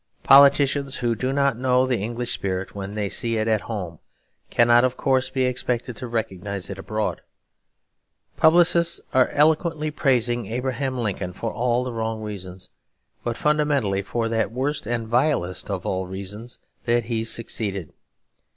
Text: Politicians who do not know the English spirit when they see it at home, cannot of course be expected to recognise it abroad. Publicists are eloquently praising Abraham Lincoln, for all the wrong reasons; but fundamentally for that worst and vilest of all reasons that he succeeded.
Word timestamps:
Politicians 0.23 0.95
who 0.95 1.13
do 1.13 1.31
not 1.31 1.59
know 1.59 1.85
the 1.85 1.99
English 1.99 2.31
spirit 2.31 2.73
when 2.73 2.95
they 2.95 3.07
see 3.07 3.37
it 3.37 3.47
at 3.47 3.61
home, 3.69 3.99
cannot 4.49 4.83
of 4.83 4.97
course 4.97 5.29
be 5.29 5.45
expected 5.45 5.95
to 5.97 6.07
recognise 6.07 6.71
it 6.71 6.79
abroad. 6.79 7.21
Publicists 8.35 8.99
are 9.13 9.27
eloquently 9.29 9.91
praising 9.91 10.47
Abraham 10.47 10.97
Lincoln, 10.97 11.33
for 11.33 11.53
all 11.53 11.83
the 11.83 11.93
wrong 11.93 12.19
reasons; 12.23 12.67
but 13.23 13.37
fundamentally 13.37 14.01
for 14.01 14.27
that 14.27 14.51
worst 14.51 14.87
and 14.87 15.07
vilest 15.07 15.69
of 15.69 15.85
all 15.85 16.07
reasons 16.07 16.57
that 16.85 17.03
he 17.03 17.23
succeeded. 17.23 17.93